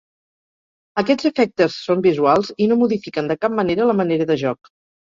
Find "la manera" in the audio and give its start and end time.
3.93-4.33